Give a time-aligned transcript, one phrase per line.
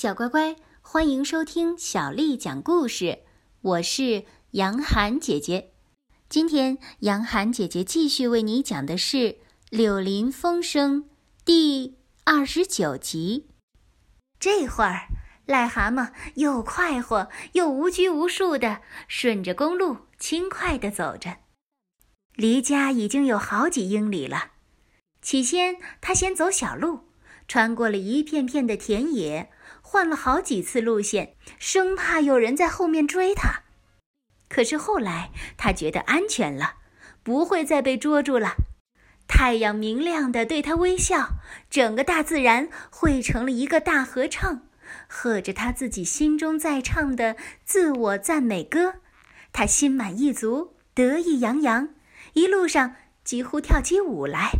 [0.00, 3.22] 小乖乖，欢迎收听小丽讲故事。
[3.60, 5.72] 我是杨涵姐姐。
[6.28, 9.16] 今天杨涵姐姐继续为你讲的是
[9.70, 11.02] 《柳林风声》
[11.44, 13.48] 第二十九集。
[14.38, 15.08] 这会儿，
[15.48, 21.38] 癞蛤蟆又快活又无拘无束的顺着公路轻快的走着，
[22.36, 24.52] 离家已经有好几英里了。
[25.20, 27.00] 起先，他先走小路，
[27.48, 29.50] 穿过了一片片的田野。
[29.90, 33.62] 换了好几次路线，生怕有人在后面追他。
[34.46, 36.74] 可是后来他觉得安全了，
[37.22, 38.56] 不会再被捉住了。
[39.26, 41.30] 太阳明亮的对他微笑，
[41.70, 44.68] 整个大自然汇成了一个大合唱，
[45.08, 48.96] 和着他自己心中在唱的自我赞美歌。
[49.54, 51.94] 他心满意足，得意洋洋，
[52.34, 54.50] 一路上几乎跳起舞来。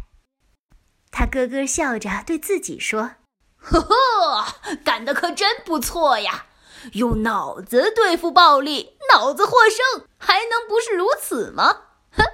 [1.11, 3.17] 他咯咯笑着对自己说。
[3.59, 4.47] 呵呵，
[4.85, 6.47] 干得可真不错呀！
[6.93, 11.83] 用脑子对付暴力，脑子获胜，还能不是如此吗？
[12.13, 12.25] 哼，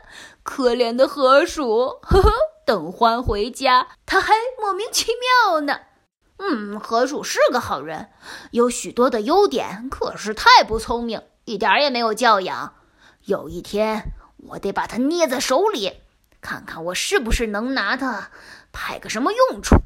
[0.42, 2.30] 可怜的河鼠，呵呵，
[2.66, 5.12] 等獾回家，他还莫名其
[5.48, 5.80] 妙呢。
[6.36, 8.10] 嗯，河鼠是个好人，
[8.50, 12.74] 有许多的优点，可是太不聪明，一点也没有教养。
[13.24, 14.12] 有一天，
[14.50, 16.02] 我得把它捏在手里，
[16.40, 18.30] 看看我是不是能拿它
[18.72, 19.76] 派个什么用处。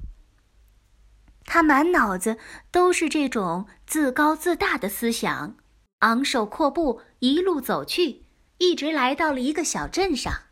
[1.50, 2.36] 他满脑子
[2.70, 5.56] 都是这种自高自大的思想，
[6.00, 8.27] 昂首阔步一路走去，
[8.58, 10.42] 一直来到了一个小镇上。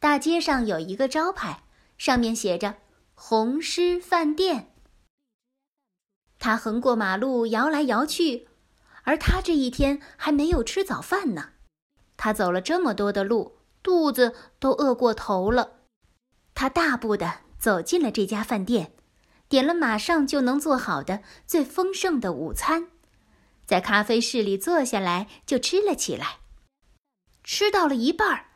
[0.00, 1.62] 大街上有一个招牌，
[1.96, 2.78] 上面写着
[3.14, 4.72] “红狮饭店”。
[6.40, 8.48] 他横过马路，摇来摇去，
[9.04, 11.50] 而他这一天还没有吃早饭呢。
[12.16, 15.74] 他走了这么多的路，肚子都饿过头了。
[16.54, 18.94] 他大步的走进了这家饭店。
[19.54, 22.88] 点了马上就能做好的最丰盛的午餐，
[23.64, 26.38] 在咖啡室里坐下来就吃了起来。
[27.44, 28.46] 吃到了一半儿，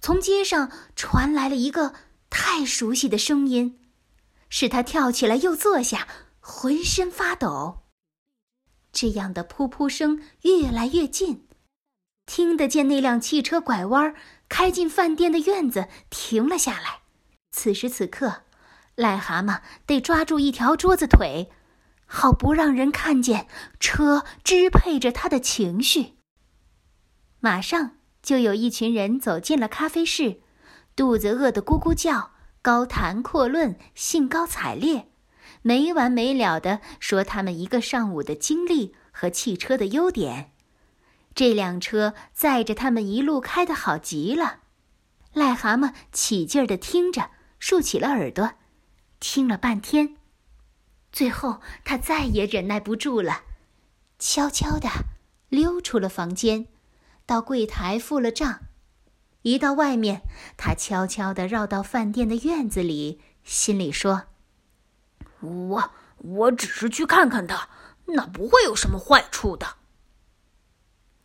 [0.00, 1.94] 从街上传来了一个
[2.28, 3.78] 太熟悉的声音，
[4.48, 6.08] 使他跳起来又坐下，
[6.40, 7.84] 浑身发抖。
[8.90, 11.46] 这样的噗噗声越来越近，
[12.26, 14.12] 听得见那辆汽车拐弯
[14.48, 17.02] 开进饭店的院子，停了下来。
[17.52, 18.47] 此时此刻。
[18.98, 21.52] 癞蛤蟆得抓住一条桌子腿，
[22.04, 23.46] 好不让人看见
[23.78, 26.14] 车支配着他的情绪。
[27.38, 30.40] 马上就有一群人走进了咖啡室，
[30.96, 35.08] 肚子饿得咕咕叫，高谈阔论，兴高采烈，
[35.62, 40.50] 没完没了的说他们一个上午的经历和汽车的优点。
[41.36, 44.62] 这辆车载着他们一路开得好极了。
[45.34, 48.54] 癞蛤蟆起劲儿地听着，竖起了耳朵。
[49.20, 50.16] 听了半天，
[51.12, 53.42] 最后他再也忍耐不住了，
[54.18, 54.88] 悄悄地
[55.48, 56.68] 溜出了房间，
[57.26, 58.60] 到柜台付了账。
[59.42, 60.22] 一到外面，
[60.56, 64.24] 他悄悄地绕到饭店的院子里，心里说
[65.40, 67.68] ：“我我只是去看看他，
[68.06, 69.76] 那不会有什么坏处的。”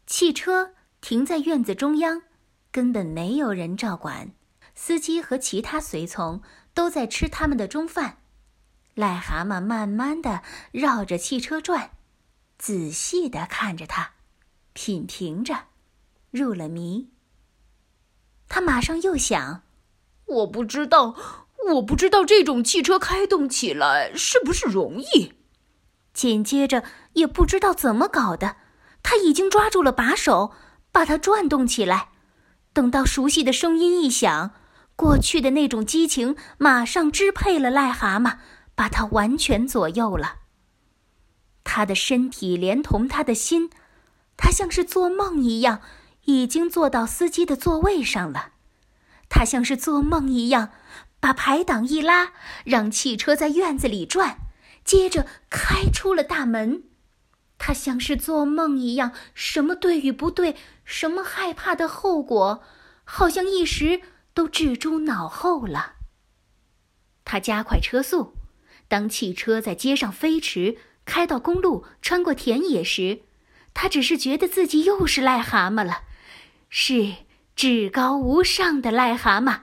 [0.08, 2.24] 汽车停在院子中央，
[2.72, 4.31] 根本没有人照管，
[4.74, 6.42] 司机和其他随从。
[6.73, 8.17] 都在吃他们的中饭，
[8.95, 10.41] 癞蛤蟆慢慢的
[10.72, 11.91] 绕着汽车转，
[12.57, 14.11] 仔细的看着它，
[14.73, 15.66] 品评着，
[16.31, 17.09] 入了迷。
[18.50, 19.63] 他马上又想：
[20.25, 21.16] 我不知道，
[21.73, 25.33] 我不知道这种汽车开动起来是不是容易。
[26.13, 26.83] 紧接着，
[27.13, 28.57] 也不知道怎么搞的，
[29.01, 30.53] 他已经抓住了把手，
[30.91, 32.09] 把它转动起来。
[32.73, 34.51] 等到熟悉的声音一响。
[34.96, 38.38] 过去的那种激情马上支配了癞蛤蟆，
[38.76, 40.40] 把它完全左右了。
[41.64, 43.70] 他的身体连同他的心，
[44.38, 45.81] 他像是做梦一样，
[46.26, 48.52] 已经坐到司机的座位上了。
[49.30, 50.70] 他像是做梦一样，
[51.20, 52.34] 把排挡一拉，
[52.64, 54.38] 让汽车在院子里转，
[54.86, 56.84] 接着开出了大门。
[57.58, 60.56] 他像是做梦一样，什么对与不对，
[60.86, 62.62] 什么害怕的后果，
[63.04, 64.01] 好像一时。
[64.33, 65.94] 都置诸脑后了。
[67.25, 68.35] 他加快车速，
[68.88, 73.21] 当汽车在街上飞驰，开到公路，穿过田野时，
[73.74, 76.03] 他只是觉得自己又是癞蛤蟆了，
[76.69, 77.13] 是
[77.56, 79.62] 至高无上的癞蛤蟆，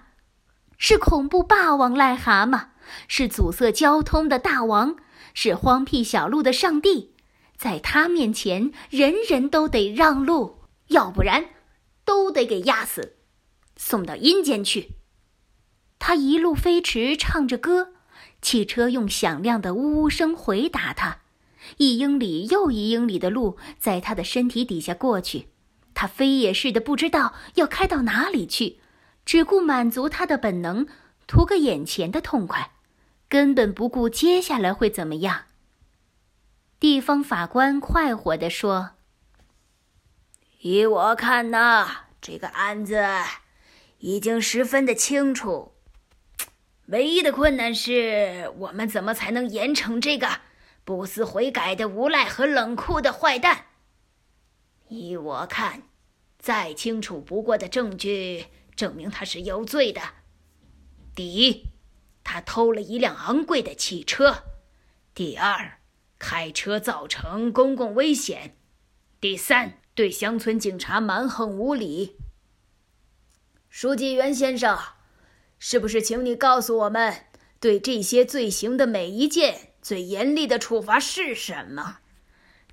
[0.79, 2.69] 是恐怖霸王癞蛤蟆，
[3.07, 4.97] 是阻塞交通的大王，
[5.35, 7.15] 是荒僻小路的上帝。
[7.57, 11.45] 在他面前，人人都得让路，要不然，
[12.07, 13.19] 都得给压死。
[13.83, 14.91] 送到阴间去。
[15.99, 17.95] 他一路飞驰，唱着歌，
[18.43, 21.21] 汽车用响亮的呜呜声回答他，
[21.79, 25.49] 一英里又一英里的路在他的身体底下过去，
[25.95, 28.81] 他飞也似的不知道要开到哪里去，
[29.25, 30.87] 只顾满足他的本能，
[31.27, 32.73] 图个眼前的痛快，
[33.31, 35.45] 根本不顾接下来会怎么样。
[36.79, 38.91] 地方法官快活地说
[40.61, 43.03] ：“依我看呐，这个案子
[44.01, 45.73] 已经十分的清楚，
[46.89, 50.41] 唯一的困难是我们怎么才能严惩这个。”
[50.83, 53.67] 不思悔改的无赖和冷酷的坏蛋。
[54.89, 55.83] 依我看，
[56.39, 60.01] 再清楚不过的证据证明他是有罪的。
[61.15, 61.67] 第一，
[62.25, 64.43] 他偷了一辆昂贵的汽车；
[65.15, 65.79] 第二，
[66.19, 68.55] 开车造成公共危险；
[69.21, 72.17] 第三，对乡村警察蛮横无理。
[73.71, 74.77] 书记员先生，
[75.61, 77.27] 是不是请你告诉我们，
[77.61, 79.69] 对这些罪行的每一件？
[79.81, 81.99] 最严厉的处罚是什么？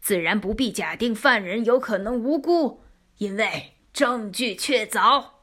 [0.01, 2.81] 自然不必假定犯人有可能无辜，
[3.19, 5.33] 因为证据确凿。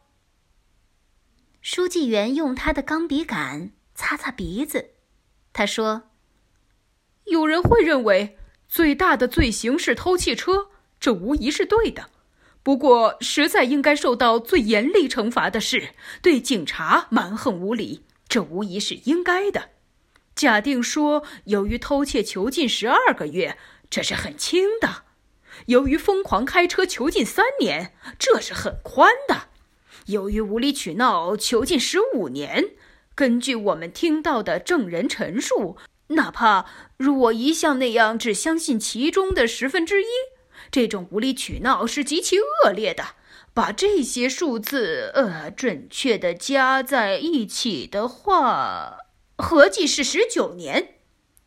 [1.62, 4.90] 书记员用他的钢笔杆擦擦鼻子，
[5.52, 6.10] 他说
[7.26, 8.36] ：“有人会认为
[8.68, 12.10] 最大的罪行是偷汽车，这无疑是对的。
[12.64, 15.90] 不过，实在应该受到最严厉惩罚的是
[16.22, 19.68] 对警察蛮横无理，这无疑是应该的。”
[20.34, 23.58] 假定说，由于偷窃囚禁十二个月，
[23.88, 25.04] 这是很轻的；
[25.66, 29.50] 由于疯狂开车囚禁三年，这是很宽的；
[30.06, 32.70] 由于无理取闹囚禁十五年，
[33.14, 35.76] 根据我们听到的证人陈述，
[36.08, 36.64] 哪怕
[36.96, 40.06] 如我一向那样只相信其中的十分之一，
[40.74, 43.14] 这种无理取闹是极其恶劣的。
[43.52, 48.98] 把这些数字呃准确的加在一起的话。
[49.38, 50.96] 合计是十九年，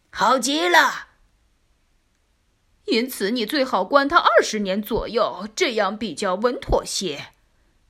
[0.09, 1.07] 好极了。
[2.85, 7.33] 因此，你最好关他二十年左右，这样比较稳妥些。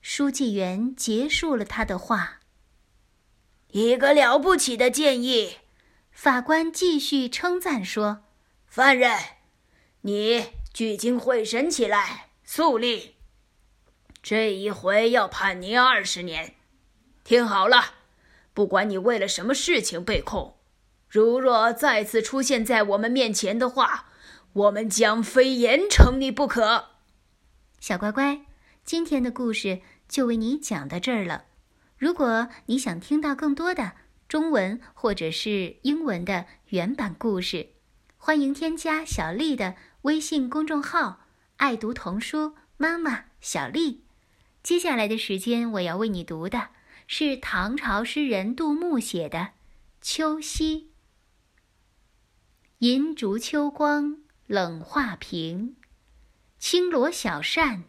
[0.02, 2.40] 书记员结束了他的话。
[3.68, 5.58] 一个了不起的建议。
[6.12, 8.24] 法官继续称赞说
[8.66, 9.16] ：“犯人，
[10.02, 10.46] 你
[10.78, 13.16] 聚精会神起来，肃立。
[14.22, 16.54] 这一回要判你二十年。
[17.24, 17.96] 听好了。”
[18.54, 20.56] 不管你为了什么事情被控，
[21.10, 24.12] 如若再次出现在我们面前的话，
[24.54, 26.90] 我们将非严惩你不可。
[27.80, 28.42] 小乖乖，
[28.84, 31.46] 今天的故事就为你讲到这儿了。
[31.98, 33.94] 如果你想听到更多的
[34.28, 37.70] 中文或者是英文的原版故事，
[38.18, 41.22] 欢迎添加小丽的微信公众号
[41.58, 44.04] “爱读童书妈妈小丽”。
[44.62, 46.70] 接下来的时间，我要为你读的。
[47.10, 49.40] 是唐朝诗人杜牧写的
[50.02, 50.90] 《秋夕》。
[52.80, 55.78] 银烛秋光冷画屏，
[56.60, 57.86] 轻罗小扇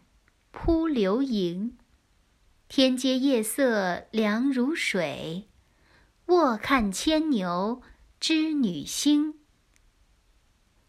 [0.51, 1.77] 扑流萤。
[2.69, 5.49] 天阶夜色凉如水，
[6.27, 7.81] 卧看牵牛
[8.21, 9.38] 织女星。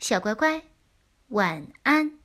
[0.00, 0.62] 小乖乖，
[1.28, 2.19] 晚安。